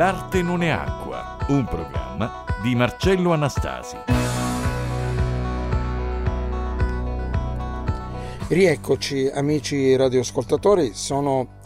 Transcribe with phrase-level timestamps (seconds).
[0.00, 3.98] L'arte non è acqua, un programma di Marcello Anastasi.
[8.48, 11.58] Rieccoci amici radioascoltatori, sono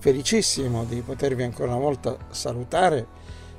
[0.00, 3.06] felicissimo di potervi ancora una volta salutare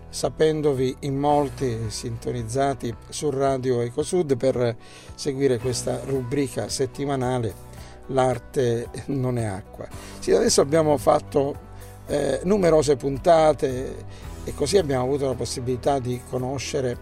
[0.10, 4.76] sapendovi in molti sintonizzati su Radio Ecosud per
[5.16, 7.68] seguire questa rubrica settimanale
[8.08, 9.88] L'arte non è acqua.
[10.20, 11.67] Sì, adesso abbiamo fatto
[12.08, 14.06] eh, numerose puntate
[14.44, 16.98] e così abbiamo avuto la possibilità di conoscere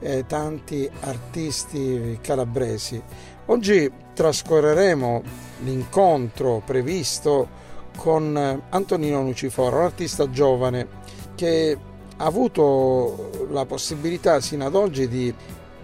[0.00, 3.00] eh, tanti artisti calabresi.
[3.46, 5.22] Oggi trascorreremo
[5.64, 7.66] l'incontro previsto
[7.96, 10.86] con Antonino Luciforo, un artista giovane
[11.34, 11.76] che
[12.16, 15.32] ha avuto la possibilità sino ad oggi di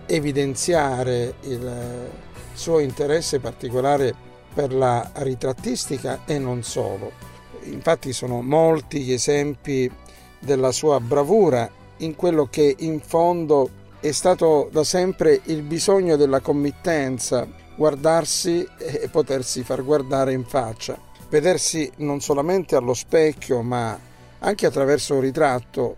[0.06, 2.10] evidenziare il
[2.52, 4.14] suo interesse particolare
[4.52, 7.33] per la ritrattistica e non solo.
[7.64, 9.90] Infatti sono molti gli esempi
[10.38, 13.70] della sua bravura in quello che in fondo
[14.00, 20.98] è stato da sempre il bisogno della committenza, guardarsi e potersi far guardare in faccia,
[21.28, 23.98] vedersi non solamente allo specchio ma
[24.40, 25.96] anche attraverso un ritratto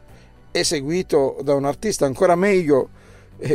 [0.52, 2.90] eseguito da un artista ancora meglio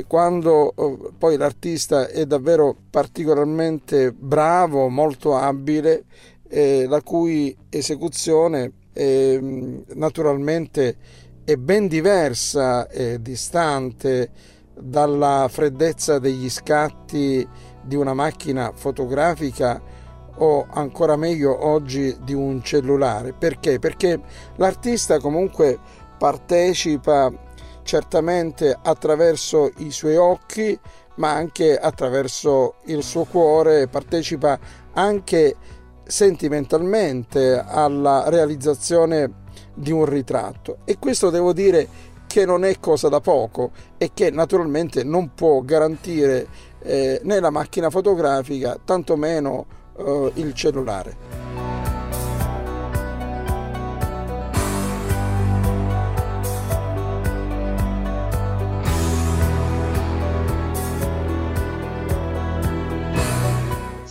[0.05, 6.03] quando oh, poi l'artista è davvero particolarmente bravo, molto abile,
[6.51, 10.97] eh, la cui esecuzione eh, naturalmente
[11.45, 14.29] è ben diversa e distante
[14.77, 17.47] dalla freddezza degli scatti
[17.81, 19.81] di una macchina fotografica
[20.35, 23.33] o ancora meglio oggi di un cellulare.
[23.33, 23.79] Perché?
[23.79, 24.19] Perché
[24.57, 25.79] l'artista comunque
[26.17, 27.31] partecipa
[27.83, 30.77] certamente attraverso i suoi occhi,
[31.15, 34.59] ma anche attraverso il suo cuore, partecipa
[34.93, 35.55] anche
[36.03, 39.39] sentimentalmente alla realizzazione
[39.73, 40.79] di un ritratto.
[40.85, 41.87] E questo devo dire
[42.27, 46.47] che non è cosa da poco e che naturalmente non può garantire
[46.81, 49.65] eh, né la macchina fotografica, tantomeno
[49.97, 51.50] eh, il cellulare.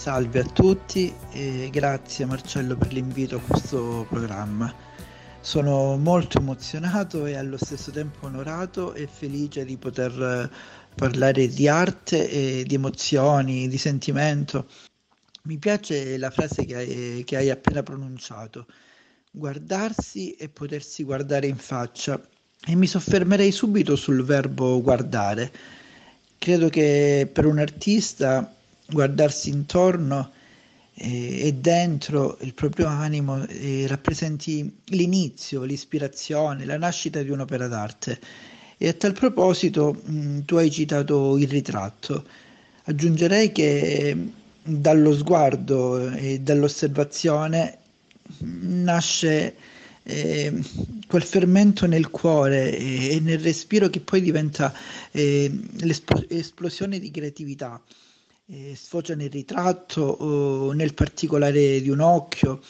[0.01, 4.75] Salve a tutti e grazie Marcello per l'invito a questo programma.
[5.43, 10.51] Sono molto emozionato e allo stesso tempo onorato e felice di poter
[10.95, 14.69] parlare di arte di emozioni, di sentimento.
[15.43, 18.65] Mi piace la frase che hai, che hai appena pronunciato,
[19.31, 22.19] guardarsi e potersi guardare in faccia.
[22.67, 25.53] E mi soffermerei subito sul verbo guardare.
[26.39, 28.55] Credo che per un artista
[28.91, 30.33] guardarsi intorno
[30.95, 38.19] eh, e dentro il proprio animo eh, rappresenti l'inizio, l'ispirazione, la nascita di un'opera d'arte.
[38.77, 42.25] E a tal proposito mm, tu hai citato il ritratto.
[42.85, 44.29] Aggiungerei che mm,
[44.63, 47.79] dallo sguardo e dall'osservazione
[48.45, 49.55] mm, nasce
[50.03, 50.53] eh,
[51.07, 54.73] quel fermento nel cuore e, nel respiro che poi diventa
[55.13, 57.81] eh, l'esplosione di creatività
[58.75, 62.61] sfocia nel ritratto o nel particolare di un occhio,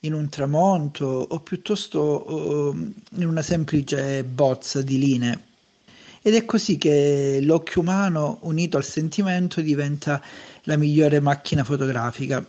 [0.00, 5.44] in un tramonto o piuttosto o in una semplice bozza di linee.
[6.22, 10.22] Ed è così che l'occhio umano unito al sentimento diventa
[10.64, 12.44] la migliore macchina fotografica,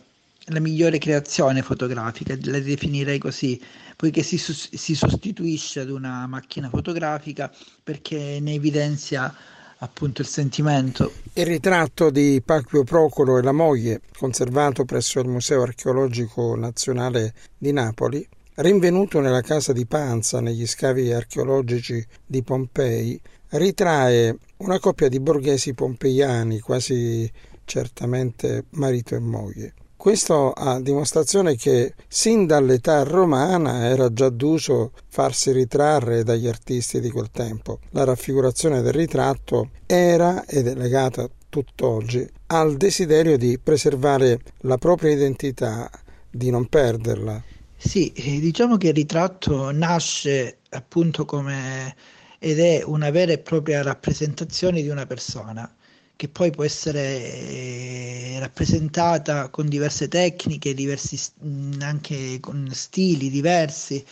[0.50, 3.60] la migliore creazione fotografica, la definirei così,
[3.96, 9.36] poiché si, si sostituisce ad una macchina fotografica perché ne evidenzia
[9.80, 11.12] appunto il sentimento.
[11.34, 17.72] Il ritratto di Pacquio Procolo e la moglie, conservato presso il Museo archeologico nazionale di
[17.72, 25.20] Napoli, rinvenuto nella casa di Panza negli scavi archeologici di Pompei, ritrae una coppia di
[25.20, 27.32] borghesi pompeiani, quasi
[27.66, 29.74] certamente marito e moglie.
[29.98, 37.10] Questo a dimostrazione che sin dall'età romana era già d'uso farsi ritrarre dagli artisti di
[37.10, 37.80] quel tempo.
[37.90, 45.12] La raffigurazione del ritratto era ed è legata tutt'oggi al desiderio di preservare la propria
[45.12, 45.90] identità,
[46.30, 47.44] di non perderla.
[47.76, 51.96] Sì, eh, diciamo che il ritratto nasce appunto come
[52.38, 55.70] ed è una vera e propria rappresentazione di una persona
[56.18, 61.18] che poi può essere eh, rappresentata con diverse tecniche, diversi,
[61.80, 64.04] anche con stili diversi,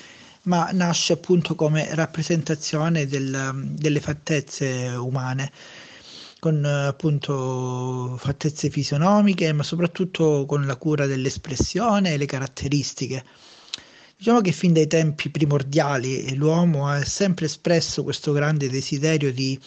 [0.43, 5.51] ma nasce appunto come rappresentazione del, delle fattezze umane,
[6.39, 13.25] con appunto fattezze fisionomiche, ma soprattutto con la cura dell'espressione e le caratteristiche.
[14.15, 19.59] Diciamo che fin dai tempi primordiali l'uomo ha sempre espresso questo grande desiderio di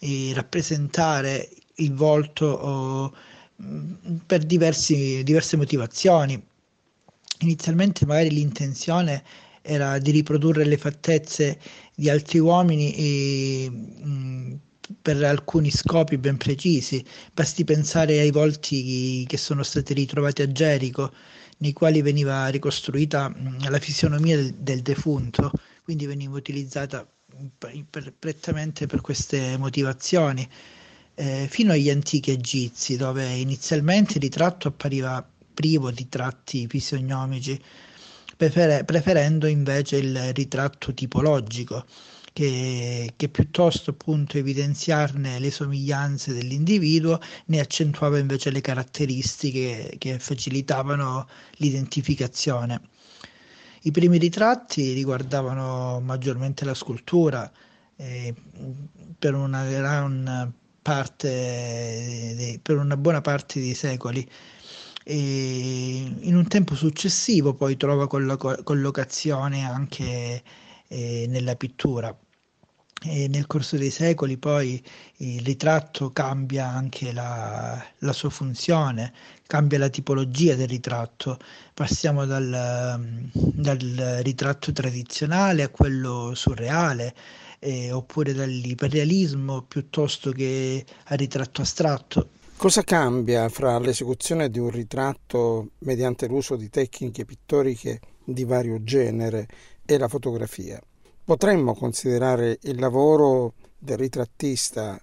[0.00, 1.48] eh, rappresentare
[1.80, 3.14] il volto oh,
[4.26, 6.42] per diversi, diverse motivazioni.
[7.40, 9.22] Inizialmente magari l'intenzione
[9.62, 11.58] era di riprodurre le fattezze
[11.94, 14.58] di altri uomini e, mh,
[15.02, 17.04] per alcuni scopi ben precisi.
[17.32, 21.12] Basti pensare ai volti che sono stati ritrovati a Gerico,
[21.58, 27.06] nei quali veniva ricostruita mh, la fisionomia del, del, defunto, quindi veniva utilizzata
[27.58, 30.48] per, per, prettamente per queste motivazioni.
[31.14, 37.60] Eh, fino agli antichi egizi, dove inizialmente il ritratto appariva privo di tratti fisionomici,
[38.36, 41.84] prefer- preferendo invece il ritratto tipologico,
[42.32, 51.28] che, che, piuttosto appunto evidenziarne le somiglianze dell'individuo ne accentuava invece le caratteristiche che facilitavano
[51.56, 52.80] l'identificazione.
[53.82, 57.50] I primi ritratti riguardavano maggiormente la scultura,
[57.96, 58.34] eh,
[59.18, 64.28] per, una gran parte, per una buona parte dei secoli
[65.04, 70.42] e in un tempo successivo poi trova collocazione anche
[70.88, 72.16] eh, nella pittura.
[73.02, 74.82] E nel corso dei secoli poi
[75.18, 79.14] il ritratto cambia anche la, la, sua funzione,
[79.46, 81.38] cambia la tipologia del ritratto,
[81.72, 87.14] passiamo dal, dal ritratto tradizionale a quello surreale,
[87.60, 92.30] eh, oppure dall'iperrealismo piuttosto che al ritratto astratto.
[92.56, 99.46] Cosa cambia fra l'esecuzione di un ritratto mediante l'uso di tecniche pittoriche di vario genere
[99.86, 100.80] e la fotografia?
[101.24, 105.00] Potremmo considerare il lavoro del ritrattista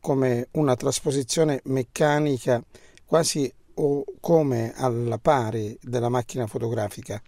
[0.00, 2.62] come una trasposizione meccanica
[3.04, 7.22] quasi o come alla pari della macchina fotografica?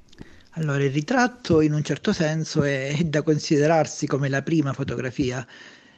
[0.58, 5.46] Allora, il ritratto in un certo senso è da considerarsi come la prima fotografia,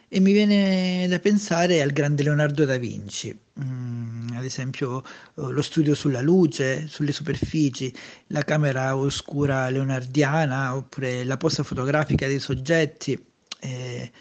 [0.06, 5.62] e mi viene da pensare al grande Leonardo da Vinci, mm, ad esempio eh, lo
[5.62, 7.90] studio sulla luce, sulle superfici,
[8.28, 13.18] la camera oscura leonardiana oppure la posa fotografica dei soggetti.
[13.60, 14.12] Eh,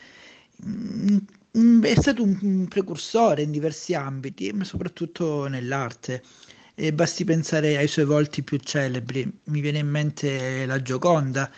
[0.65, 6.23] mm, è stato un precursore in diversi ambiti, ma soprattutto nell'arte.
[6.81, 9.29] E basti pensare ai suoi volti più celebri.
[9.47, 11.51] Mi viene in mente la Gioconda,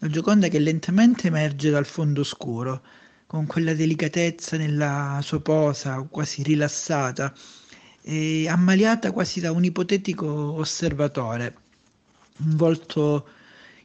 [0.00, 2.82] la Gioconda che lentamente emerge dal fondo scuro
[3.26, 7.32] con quella delicatezza nella sua posa, quasi rilassata,
[8.02, 11.54] e ammaliata quasi da un ipotetico osservatore,
[12.38, 13.28] un volto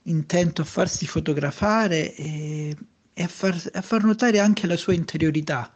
[0.05, 2.75] intento a farsi fotografare e,
[3.13, 5.71] e a, far, a, far, notare anche la sua interiorità.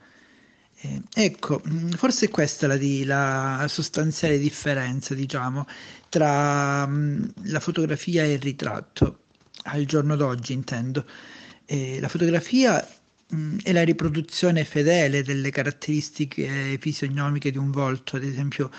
[0.79, 1.62] Eh, ecco,
[1.95, 5.65] forse questa è la, la, sostanziale differenza, diciamo,
[6.09, 9.24] tra mh, la fotografia e il ritratto,
[9.63, 11.06] al giorno d'oggi intendo.
[11.65, 12.85] Eh, la fotografia
[13.35, 18.71] Mm, è la riproduzione fedele delle caratteristiche fisionomiche di un volto, ad esempio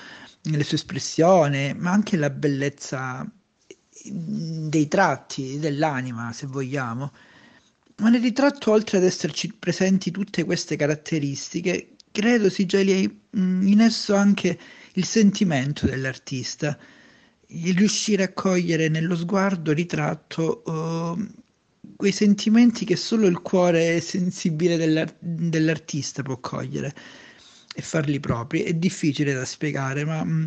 [0.42, 7.12] le sue espressioni, ma anche la bellezza mm, dei tratti dell'anima, se vogliamo.
[8.00, 13.80] Ma nel ritratto, oltre ad esserci presenti tutte queste caratteristiche, credo si geli mm, in
[13.80, 14.56] esso anche
[14.94, 16.78] il sentimento dell'artista,
[17.48, 21.26] il riuscire a cogliere nello sguardo ritratto uh,
[21.96, 26.94] quei sentimenti che solo il cuore sensibile dell'ar- dell'artista può cogliere
[27.74, 28.62] e farli propri.
[28.62, 30.46] È difficile da spiegare, ma mh, mm,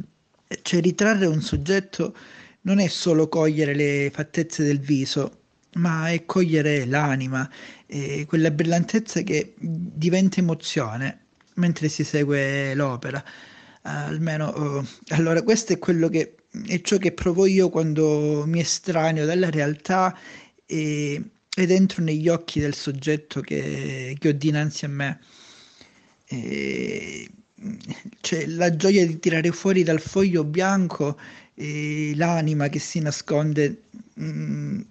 [0.61, 2.15] cioè, ritrarre un soggetto
[2.61, 5.40] non è solo cogliere le fattezze del viso,
[5.75, 7.49] ma è cogliere l'anima,
[7.85, 11.19] e quella brillantezza che diventa emozione
[11.55, 13.23] mentre si segue l'opera.
[13.83, 16.35] almeno, oh, allora, questo è quello che
[16.67, 20.17] è ciò che provo io quando mi estraneo dalla realtà
[20.65, 21.21] e,
[21.55, 25.19] ed entro negli occhi del soggetto che, che ho dinanzi a me.
[26.27, 27.29] E,
[28.21, 31.19] cioè, la gioia di tirare fuori dal foglio bianco
[31.53, 33.83] e l'anima che si nasconde
[34.15, 34.81] mh, mm,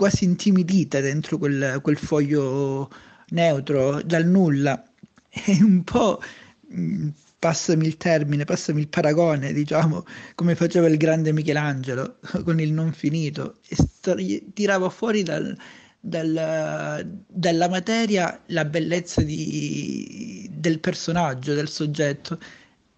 [0.00, 2.90] quasi intimidita dentro quel, quel, foglio
[3.32, 4.82] neutro dal nulla.
[5.28, 6.22] È un po',
[6.74, 12.72] mm, passami il termine, passami il paragone, diciamo, come faceva il grande Michelangelo con il
[12.72, 15.54] non finito, e tirava fuori dal,
[16.00, 22.40] dal, dalla materia la bellezza di, del personaggio, del soggetto.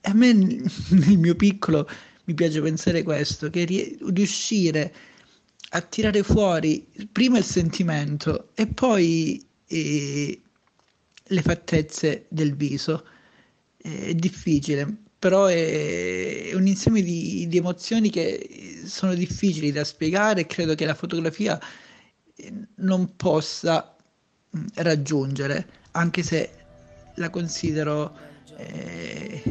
[0.01, 0.33] E a me,
[0.91, 1.89] nel mio piccolo,
[2.27, 3.65] mi piace pensare questo, che
[3.99, 4.95] riuscire
[5.75, 10.41] a tirare fuori prima il sentimento e poi eh,
[11.23, 13.05] le fattezze del viso
[13.79, 14.97] è difficile.
[15.19, 20.85] però è un insieme di, di, emozioni che sono difficili da spiegare e credo che
[20.85, 21.61] la fotografia
[22.35, 23.97] eh, non possa
[24.57, 26.51] mm, raggiungere, anche se
[27.17, 28.17] la considero
[28.57, 29.43] eh,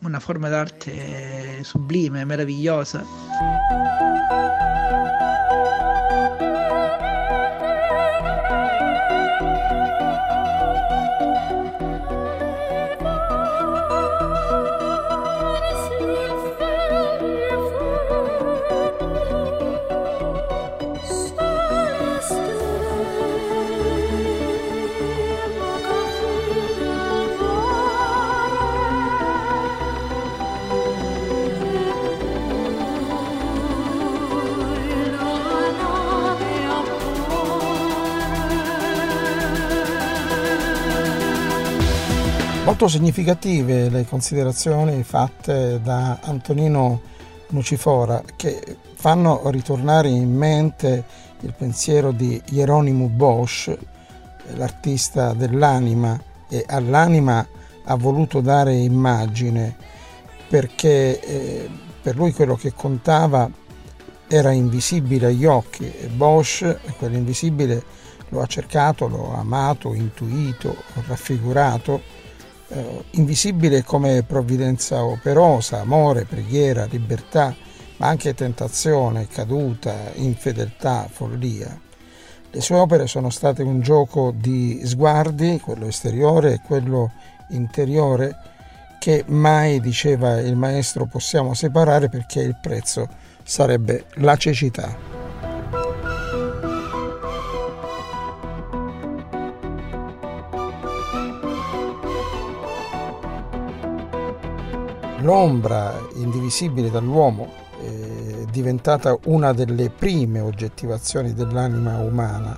[0.00, 3.85] una forma d'arte sublime, meravigliosa.
[42.66, 47.00] Molto significative le considerazioni fatte da Antonino
[47.50, 51.04] Nucifora che fanno ritornare in mente
[51.42, 53.72] il pensiero di Hieronymo Bosch,
[54.56, 57.46] l'artista dell'anima, e all'anima
[57.84, 59.76] ha voluto dare immagine
[60.48, 61.70] perché eh,
[62.02, 63.48] per lui quello che contava
[64.26, 67.80] era invisibile agli occhi e Bosch quell'invisibile
[68.30, 70.74] lo ha cercato, lo ha amato, intuito,
[71.06, 72.15] raffigurato
[72.68, 77.54] eh, invisibile come provvidenza operosa, amore, preghiera, libertà,
[77.98, 81.80] ma anche tentazione, caduta, infedeltà, follia.
[82.50, 87.12] Le sue opere sono state un gioco di sguardi, quello esteriore e quello
[87.50, 88.36] interiore,
[88.98, 93.08] che mai, diceva il maestro, possiamo separare perché il prezzo
[93.42, 95.15] sarebbe la cecità.
[105.26, 107.48] L'ombra indivisibile dall'uomo
[107.80, 112.56] è diventata una delle prime oggettivazioni dell'anima umana.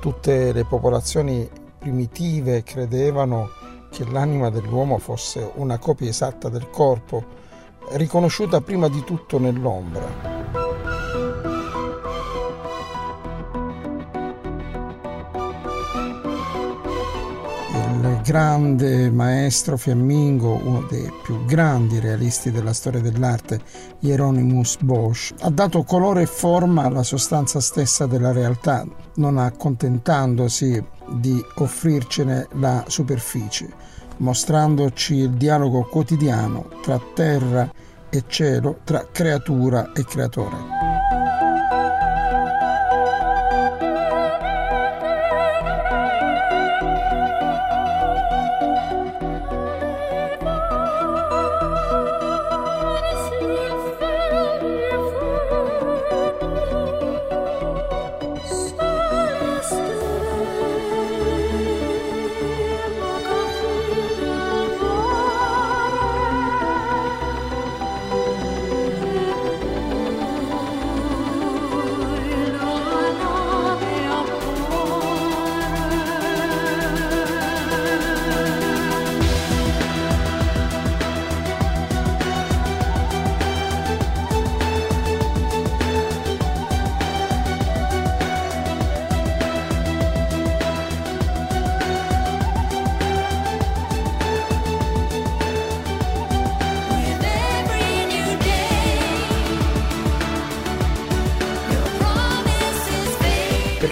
[0.00, 1.48] Tutte le popolazioni
[1.78, 3.50] primitive credevano
[3.90, 7.22] che l'anima dell'uomo fosse una copia esatta del corpo,
[7.90, 10.37] riconosciuta prima di tutto nell'ombra.
[18.28, 23.58] Grande maestro fiammingo, uno dei più grandi realisti della storia dell'arte,
[24.00, 31.42] Hieronymus Bosch, ha dato colore e forma alla sostanza stessa della realtà, non accontentandosi di
[31.54, 33.66] offrircene la superficie,
[34.18, 37.72] mostrandoci il dialogo quotidiano tra terra
[38.10, 40.87] e cielo, tra creatura e creatore.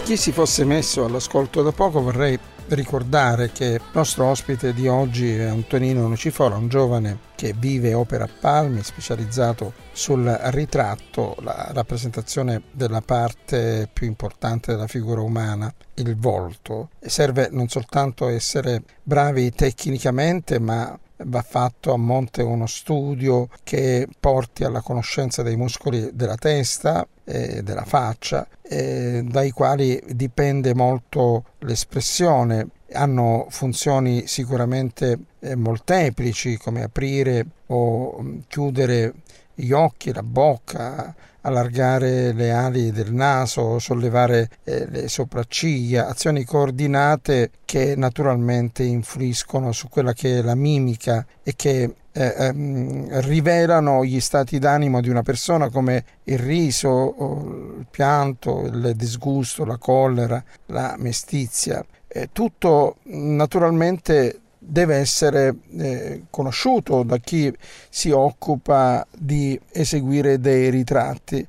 [0.07, 5.35] Chi si fosse messo all'ascolto da poco vorrei ricordare che il nostro ospite di oggi
[5.35, 11.71] è Antonino Nocifora, un giovane che vive e opera a Palmi, specializzato sul ritratto, la
[11.73, 16.91] rappresentazione della parte più importante della figura umana, il volto.
[17.01, 24.07] E serve non soltanto essere bravi tecnicamente, ma va fatto a monte uno studio che
[24.21, 31.45] porti alla conoscenza dei muscoli della testa e della faccia, eh, dai quali dipende molto
[31.59, 32.69] l'espressione.
[32.93, 39.13] Hanno funzioni sicuramente eh, molteplici come aprire o mm, chiudere
[39.55, 47.51] gli occhi, la bocca, allargare le ali del naso, sollevare eh, le sopracciglia, azioni coordinate
[47.65, 54.21] che naturalmente influiscono su quella che è la mimica e che eh, ehm, rivelano gli
[54.21, 60.95] stati d'animo di una persona come il riso, il pianto, il disgusto, la collera, la
[60.99, 61.85] mestizia.
[62.09, 67.55] Eh, tutto naturalmente deve essere eh, conosciuto da chi
[67.91, 71.47] si occupa di eseguire dei ritratti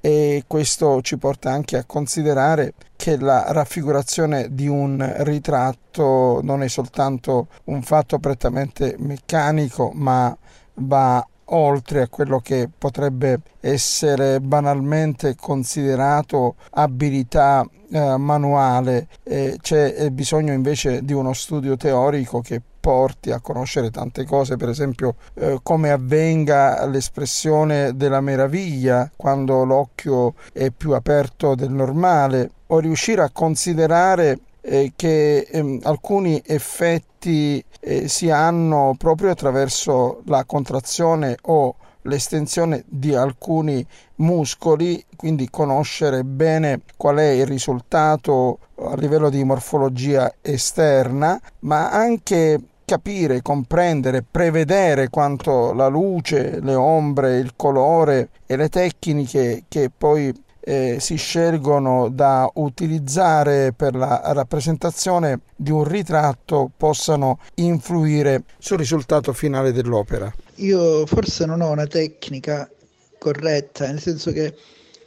[0.00, 6.68] e questo ci porta anche a considerare che la raffigurazione di un ritratto non è
[6.68, 10.36] soltanto un fatto prettamente meccanico ma
[10.74, 20.52] va oltre a quello che potrebbe essere banalmente considerato abilità eh, manuale, eh, c'è bisogno
[20.52, 25.90] invece di uno studio teorico che porti a conoscere tante cose, per esempio eh, come
[25.90, 34.38] avvenga l'espressione della meraviglia quando l'occhio è più aperto del normale, o riuscire a considerare
[34.62, 43.14] eh, che ehm, alcuni effetti eh, si hanno proprio attraverso la contrazione o l'estensione di
[43.14, 51.90] alcuni muscoli, quindi conoscere bene qual è il risultato a livello di morfologia esterna, ma
[51.90, 59.90] anche capire, comprendere, prevedere quanto la luce, le ombre, il colore e le tecniche che
[59.94, 68.78] poi eh, si scelgono da utilizzare per la rappresentazione di un ritratto possano influire sul
[68.78, 70.32] risultato finale dell'opera.
[70.54, 72.70] Io forse non ho una tecnica
[73.18, 74.54] corretta, nel senso che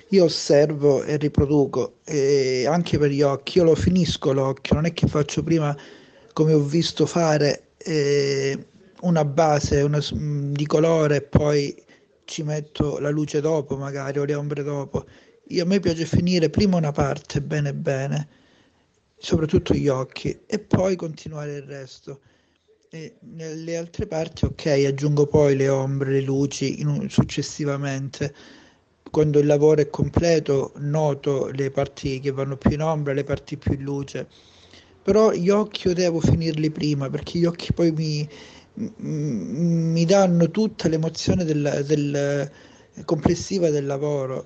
[0.09, 4.93] io osservo e riproduco e anche per gli occhi, io lo finisco l'occhio, non è
[4.93, 5.75] che faccio prima
[6.33, 8.65] come ho visto fare eh,
[9.01, 11.75] una base una, di colore e poi
[12.25, 15.05] ci metto la luce dopo magari o le ombre dopo.
[15.47, 18.27] Io, a me piace finire prima una parte bene bene,
[19.17, 22.21] soprattutto gli occhi, e poi continuare il resto.
[22.89, 28.33] E nelle altre parti, ok, aggiungo poi le ombre, le luci in, successivamente.
[29.09, 33.57] Quando il lavoro è completo, noto le parti che vanno più in ombra, le parti
[33.57, 34.27] più in luce
[35.03, 38.27] però gli occhi io devo finirli prima perché gli occhi poi mi,
[38.75, 42.51] mi danno tutta l'emozione del, del,
[43.05, 44.45] complessiva del lavoro.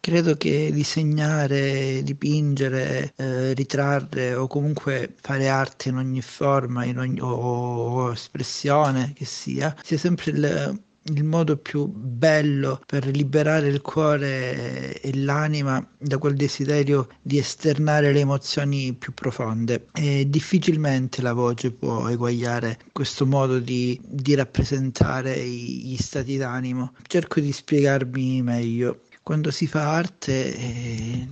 [0.00, 7.20] Credo che disegnare, dipingere, eh, ritrarre o comunque fare arte in ogni forma in ogni,
[7.20, 13.80] o, o, espressione che sia, sia sempre il, il modo più bello per liberare il
[13.80, 19.86] cuore e l'anima da quel desiderio di esternare le emozioni più profonde.
[19.92, 26.92] E difficilmente la voce può eguagliare questo modo di, di rappresentare gli stati d'animo.
[27.06, 29.02] Cerco di spiegarmi meglio.
[29.22, 31.28] Quando si fa arte eh,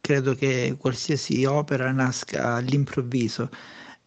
[0.00, 3.50] credo che qualsiasi opera nasca all'improvviso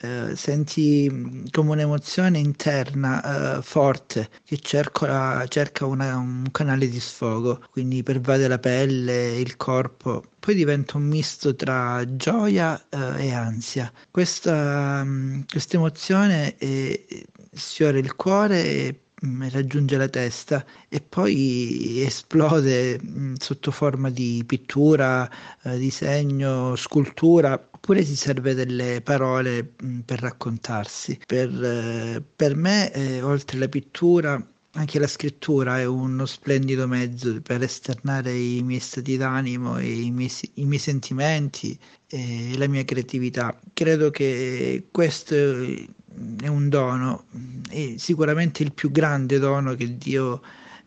[0.02, 7.00] eh, senti mm, come un'emozione interna eh, forte che cerca, cerca una, un canale di
[7.00, 13.34] sfogo, quindi pervade la pelle, il corpo, poi diventa un misto tra gioia eh, e
[13.34, 13.92] ansia.
[14.10, 23.00] Questa, mm, emozione eh, sfiora il cuore e mm, raggiunge la testa e poi esplode
[23.38, 25.30] sotto forma di pittura,
[25.64, 31.18] eh, disegno, scultura oppure si serve delle parole mh, per raccontarsi.
[31.26, 37.42] Per, eh, per me, eh, oltre alla pittura, anche la scrittura è uno splendido mezzo
[37.42, 43.58] per esternare i miei stati d'animo i miei, i miei sentimenti e la mia creatività.
[43.74, 47.26] Credo che questo è un dono
[47.70, 50.42] e sicuramente il più grande dono che Dio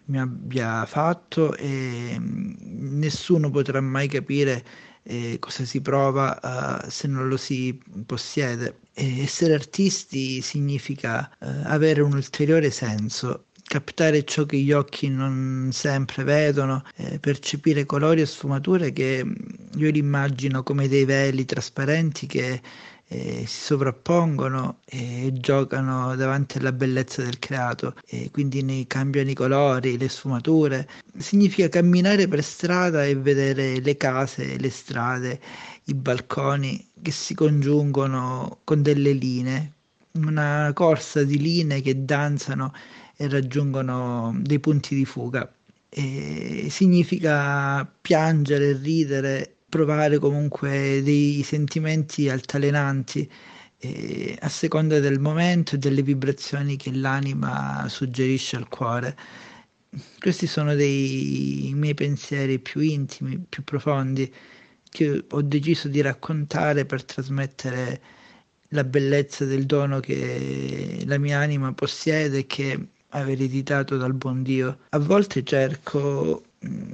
[0.07, 4.64] mi abbia fatto e nessuno potrà mai capire
[5.04, 6.38] eh, cosa si prova
[6.84, 8.78] uh, se non lo si possiede.
[8.94, 15.70] E essere artisti significa uh, avere un ulteriore senso, captare ciò che gli occhi non
[15.72, 19.24] sempre vedono, eh, percepire colori e sfumature che
[19.74, 22.60] io li immagino come dei veli trasparenti che
[23.08, 29.34] eh, si sovrappongono e giocano davanti alla bellezza del creato e quindi ne cambiano i
[29.34, 30.88] colori, le sfumature.
[31.18, 35.40] Significa camminare per strada e vedere le case, le strade,
[35.84, 39.72] i balconi che si congiungono con delle linee,
[40.12, 42.72] una corsa di linee che danzano
[43.16, 45.50] e raggiungono dei punti di fuga.
[45.88, 53.26] E significa piangere, ridere provare comunque dei sentimenti altalenanti
[53.78, 59.16] eh, a seconda del momento e delle vibrazioni che l'anima suggerisce al cuore.
[60.18, 64.30] Questi sono dei miei pensieri più intimi, più profondi,
[64.90, 68.02] che ho deciso di raccontare per trasmettere
[68.68, 74.42] la bellezza del dono che la mia anima possiede e che ha ereditato dal buon
[74.42, 74.80] Dio.
[74.90, 76.42] A volte cerco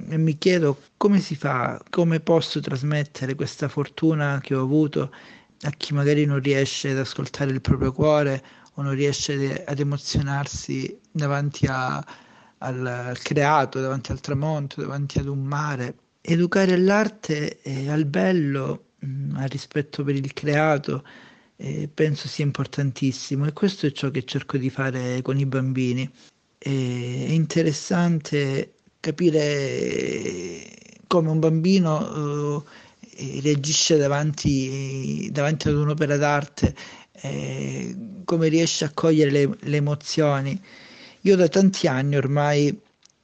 [0.09, 5.13] e mi chiedo come si fa, come posso trasmettere questa fortuna che ho avuto
[5.63, 8.43] a chi magari non riesce ad ascoltare il proprio cuore
[8.75, 12.05] o non riesce ad emozionarsi davanti a,
[12.59, 15.97] al, creato, davanti al tramonto, davanti ad un mare.
[16.21, 21.05] Educare all'arte e al bello, mh, al rispetto per il creato,
[21.57, 26.09] eh, penso sia importantissimo e questo è ciò che cerco di fare con i bambini.
[26.57, 30.63] È interessante capire
[31.07, 32.65] come un bambino
[33.17, 36.75] eh, reagisce davanti, davanti, ad un'opera d'arte,
[37.21, 40.61] eh, come riesce a cogliere le, le emozioni.
[41.23, 42.79] Io da tanti anni ormai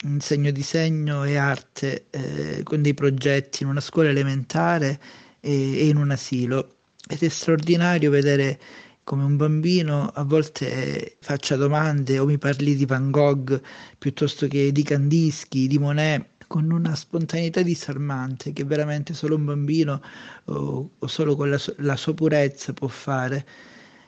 [0.05, 5.01] insegno disegno e arte eh, con dei progetti in una scuola elementare
[5.41, 6.77] e, e, in un asilo
[7.09, 8.59] ed è straordinario vedere
[9.05, 13.61] come un bambino a volte faccia domande o mi parli di Van Gogh
[13.99, 20.01] piuttosto che di Kandinsky, di Monet con una spontaneità disarmante che veramente solo un bambino
[20.47, 23.47] o, o solo con la, la sua purezza può fare.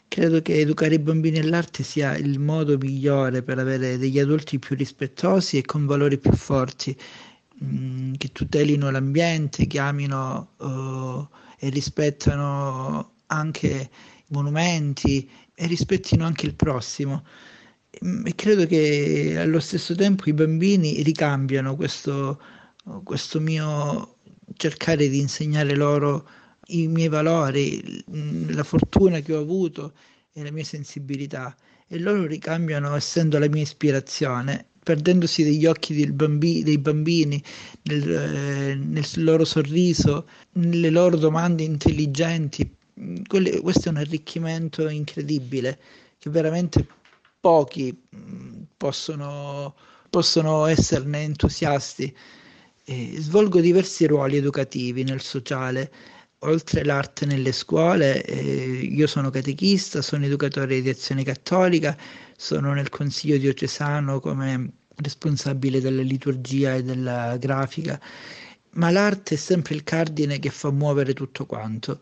[0.08, 4.76] Credo che educare i bambini all'arte sia il modo migliore per avere degli adulti più
[4.76, 6.96] rispettosi e con valori più forti,
[7.64, 11.26] mm, che tutelino l'ambiente, che amino uh,
[11.58, 13.90] e rispettano anche
[14.28, 17.24] monumenti e rispettino anche il prossimo.
[18.04, 22.40] Mm, e credo che allo stesso tempo i bambini ricambiano questo,
[23.04, 24.16] questo mio
[24.56, 26.28] cercare di insegnare loro
[26.68, 28.04] i miei valori,
[28.48, 29.92] la fortuna che ho avuto
[30.32, 31.54] e la mia sensibilità
[31.88, 37.42] e loro ricambiano essendo la mia ispirazione, perdendosi degli occhi bambi, dei bambini,
[37.82, 42.75] nel, eh, nel, loro sorriso, nelle loro domande intelligenti.
[43.26, 45.78] Quelle, questo è un arricchimento incredibile
[46.18, 46.86] che veramente
[47.40, 47.96] pochi
[48.76, 49.74] possono,
[50.10, 52.14] possono esserne entusiasti.
[52.84, 55.90] Eh, svolgo diversi ruoli educativi nel sociale
[56.40, 61.96] oltre l'arte nelle scuole, eh, io sono catechista, sono educatore di azione cattolica,
[62.36, 68.00] sono nel consiglio diocesano come responsabile della liturgia e della grafica,
[68.72, 72.00] ma l'arte è sempre il cardine che fa muovere tutto quanto.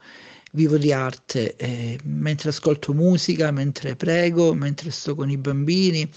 [0.55, 6.09] Vivo di arte eh, mentre ascolto musica, mentre prego, mentre sto con i bambini,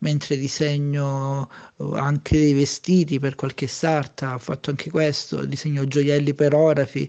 [0.00, 1.48] mentre disegno
[1.78, 7.08] eh, anche dei vestiti per qualche sarta, ho fatto anche questo, disegno gioielli per orafi,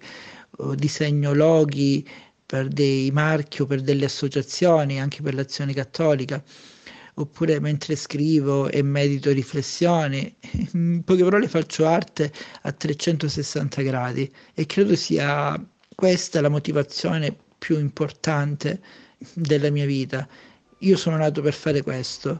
[0.76, 2.08] disegno loghi
[2.46, 6.42] per dei marchi o per delle associazioni, anche per l'azione cattolica,
[7.16, 10.34] oppure mentre scrivo e medito riflessioni,
[10.74, 15.62] in poche parole faccio arte a 360 gradi e credo sia
[16.00, 18.80] questa la motivazione più importante
[19.34, 20.26] della mia vita.
[20.78, 22.40] Io sono nato per fare questo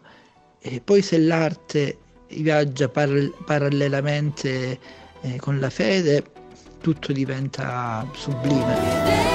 [0.62, 1.98] e poi se l'arte
[2.30, 4.80] viaggia par- parallelamente
[5.20, 6.24] eh, con la fede,
[6.80, 9.29] tutto diventa sublime.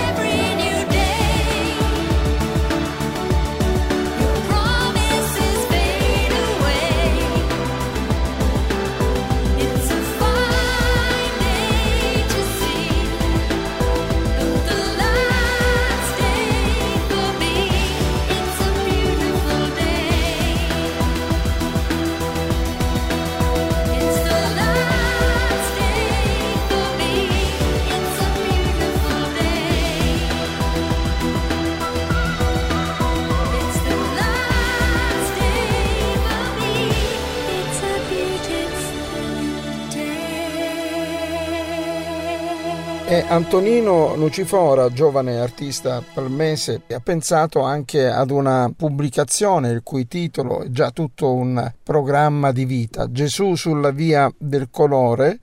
[43.35, 50.69] Antonino Lucifora, giovane artista palmese, ha pensato anche ad una pubblicazione il cui titolo è
[50.69, 55.41] già tutto un programma di vita, Gesù sulla via del colore,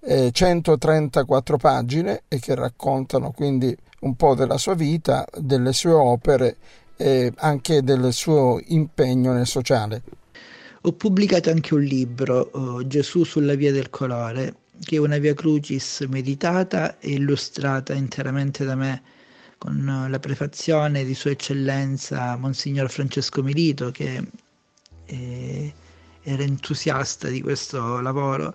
[0.00, 6.56] eh, 134 pagine e che raccontano quindi un po' della sua vita, delle sue opere
[6.96, 10.02] e anche del suo impegno nel sociale.
[10.80, 15.34] Ho pubblicato anche un libro, oh, Gesù sulla via del colore, che è una Via
[15.34, 19.02] Crucis meditata e illustrata interamente da me
[19.58, 24.22] con la prefazione di Sua Eccellenza Monsignor Francesco Milito che
[25.06, 25.72] è,
[26.22, 28.54] era entusiasta di questo lavoro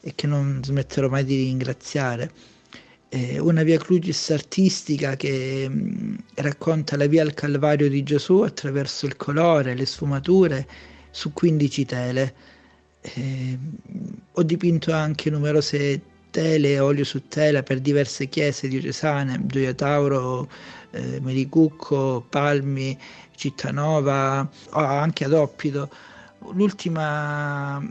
[0.00, 2.30] e che non smetterò mai di ringraziare.
[3.08, 9.06] È una Via Crucis artistica che mh, racconta la via al Calvario di Gesù attraverso
[9.06, 10.66] il colore, le sfumature
[11.10, 12.34] su 15 tele
[13.14, 13.58] eh,
[14.32, 20.48] ho dipinto anche numerose tele, olio su tela per diverse chiese diocesane, Gioia Tauro,
[20.90, 22.98] eh, Mericucco, Palmi,
[23.34, 25.88] Cittanova, anche ad Oppido.
[26.52, 27.82] L'ultima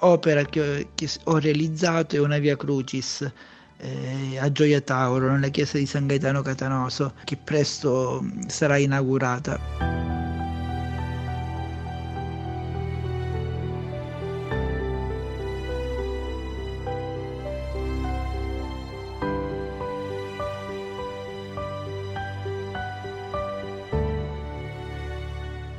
[0.00, 3.30] opera che ho, che ho realizzato è una Via Crucis
[3.76, 10.01] eh, a Gioia Tauro, nella chiesa di San Gaetano Catanoso, che presto sarà inaugurata.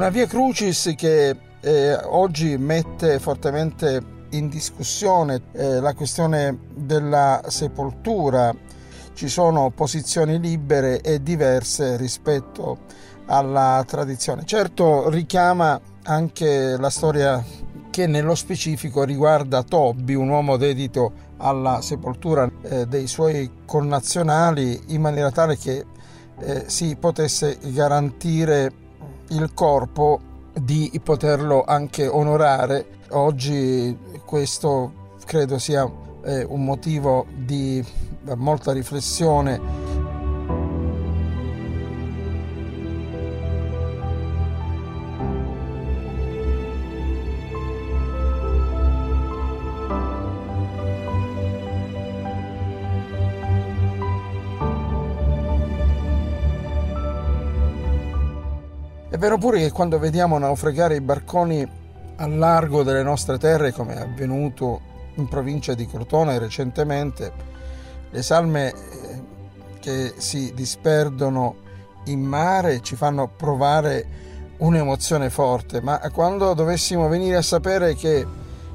[0.03, 8.53] Una via Crucis che eh, oggi mette fortemente in discussione eh, la questione della sepoltura.
[9.13, 12.79] Ci sono posizioni libere e diverse rispetto
[13.27, 14.43] alla tradizione.
[14.43, 17.41] Certo richiama anche la storia
[17.89, 24.99] che nello specifico riguarda Tobbi, un uomo dedito alla sepoltura eh, dei suoi connazionali in
[24.99, 25.85] maniera tale che
[26.39, 28.81] eh, si potesse garantire
[29.33, 30.19] il corpo
[30.53, 32.99] di poterlo anche onorare.
[33.11, 35.89] Oggi questo credo sia
[36.23, 37.83] eh, un motivo di
[38.35, 39.82] molta riflessione
[59.23, 61.65] vero pure che quando vediamo naufragare i barconi
[62.17, 64.81] a largo delle nostre terre, come è avvenuto
[65.15, 67.31] in provincia di Crotone recentemente,
[68.09, 68.75] le salme eh,
[69.79, 71.55] che si disperdono
[72.07, 74.05] in mare ci fanno provare
[74.57, 78.27] un'emozione forte, ma quando dovessimo venire a sapere che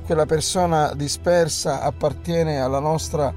[0.07, 3.35] quella persona dispersa appartiene alla nostra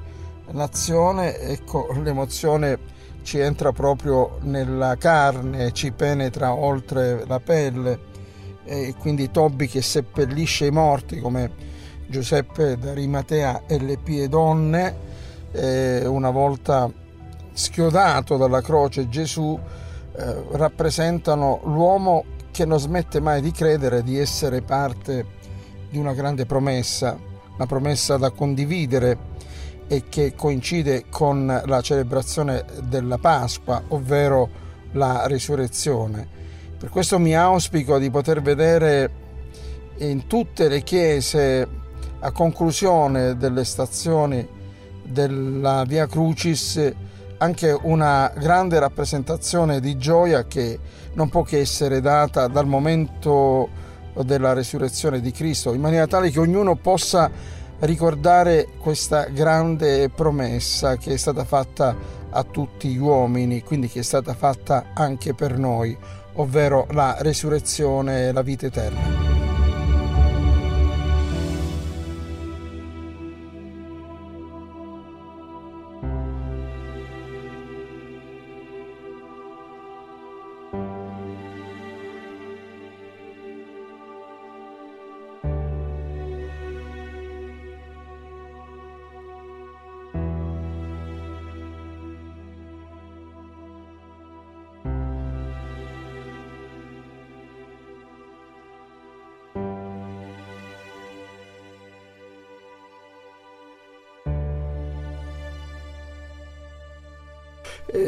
[0.52, 2.78] nazione, ecco l'emozione
[3.22, 8.10] ci entra proprio nella carne, ci penetra oltre la pelle
[8.64, 11.50] e quindi Tobbi che seppellisce i morti come
[12.06, 14.94] Giuseppe d'Arimatea e le pie donne,
[15.52, 16.90] eh, una volta
[17.52, 19.58] schiodato dalla croce Gesù,
[20.14, 25.24] eh, rappresentano l'uomo che non smette mai di credere di essere parte
[25.90, 27.18] di una grande promessa,
[27.56, 29.16] una promessa da condividere
[29.88, 34.48] e che coincide con la celebrazione della Pasqua, ovvero
[34.92, 36.40] la risurrezione.
[36.78, 39.10] Per questo mi auspico di poter vedere
[39.98, 41.68] in tutte le chiese
[42.20, 44.46] a conclusione delle stazioni
[45.04, 46.92] della Via Crucis
[47.42, 50.78] anche una grande rappresentazione di gioia che
[51.14, 53.68] non può che essere data dal momento
[54.24, 57.30] della resurrezione di Cristo, in maniera tale che ognuno possa
[57.82, 61.96] ricordare questa grande promessa che è stata fatta
[62.30, 65.96] a tutti gli uomini, quindi che è stata fatta anche per noi,
[66.34, 69.21] ovvero la resurrezione e la vita eterna.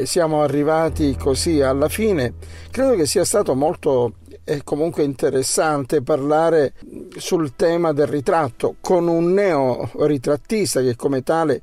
[0.06, 2.34] Siamo arrivati così alla fine.
[2.70, 4.14] Credo che sia stato molto
[4.44, 6.74] e eh, comunque interessante parlare
[7.16, 11.62] sul tema del ritratto con un neo ritrattista che come tale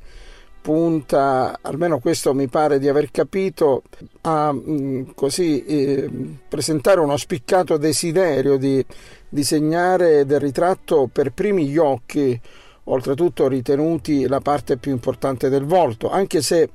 [0.61, 3.83] punta, almeno questo mi pare di aver capito,
[4.21, 6.09] a mm, così eh,
[6.47, 8.83] presentare uno spiccato desiderio di
[9.27, 12.39] disegnare del ritratto per primi gli occhi,
[12.85, 16.69] oltretutto ritenuti la parte più importante del volto, anche se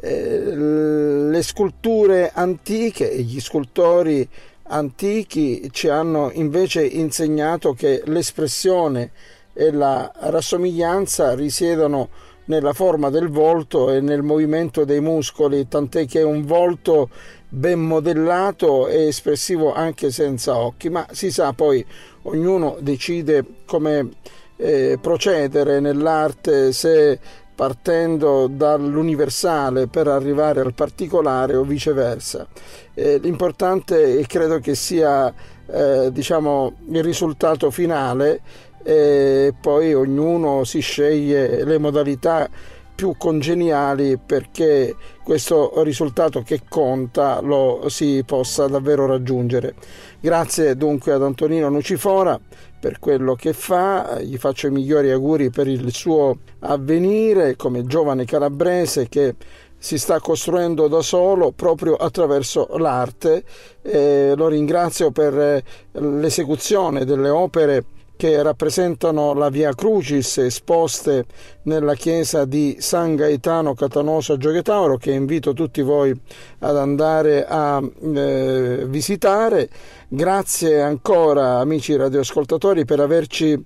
[0.00, 4.28] le sculture antiche e gli scultori
[4.64, 9.10] antichi ci hanno invece insegnato che l'espressione
[9.52, 12.08] e la rassomiglianza risiedono
[12.46, 17.08] nella forma del volto e nel movimento dei muscoli, tant'è che un volto
[17.48, 21.84] ben modellato è espressivo anche senza occhi, ma si sa poi
[22.22, 24.10] ognuno decide come
[24.56, 27.18] eh, procedere nell'arte, se
[27.54, 32.46] partendo dall'universale per arrivare al particolare o viceversa.
[32.94, 35.32] Eh, l'importante credo che sia
[35.66, 38.40] eh, diciamo, il risultato finale
[38.82, 42.48] e poi ognuno si sceglie le modalità
[42.94, 49.74] più congeniali perché questo risultato che conta lo si possa davvero raggiungere.
[50.20, 52.38] Grazie dunque ad Antonino Nucifora
[52.84, 58.26] per quello che fa, gli faccio i migliori auguri per il suo avvenire come giovane
[58.26, 59.36] calabrese che
[59.78, 63.42] si sta costruendo da solo proprio attraverso l'arte.
[63.80, 67.84] Eh, lo ringrazio per eh, l'esecuzione delle opere
[68.16, 71.24] che rappresentano la Via Crucis esposte
[71.62, 76.18] nella chiesa di San Gaetano Catanoso a Giochetauro che invito tutti voi
[76.60, 79.68] ad andare a eh, visitare.
[80.08, 83.58] Grazie ancora amici radioascoltatori per averci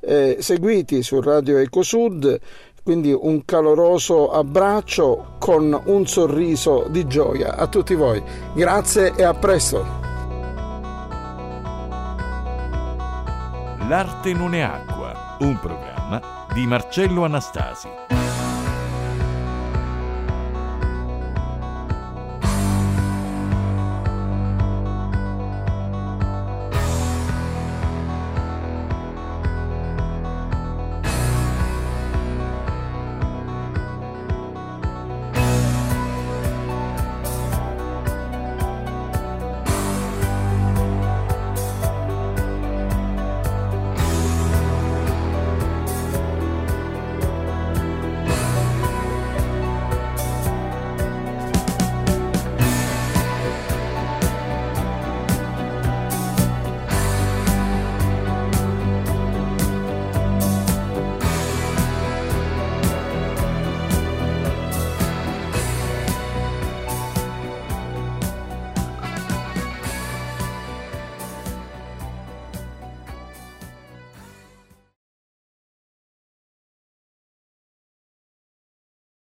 [0.00, 2.40] eh, seguiti su Radio Ecosud.
[2.82, 8.22] Quindi un caloroso abbraccio con un sorriso di gioia a tutti voi.
[8.54, 10.15] Grazie e a presto.
[13.88, 16.20] L'arte non è acqua, un programma
[16.52, 17.88] di Marcello Anastasi.